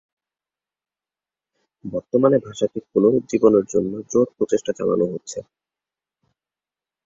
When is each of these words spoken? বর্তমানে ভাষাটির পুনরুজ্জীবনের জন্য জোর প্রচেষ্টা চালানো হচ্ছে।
বর্তমানে 1.85 2.37
ভাষাটির 2.45 2.85
পুনরুজ্জীবনের 2.91 3.65
জন্য 3.73 3.91
জোর 4.11 4.27
প্রচেষ্টা 4.37 4.71
চালানো 4.79 5.05
হচ্ছে। 5.13 5.39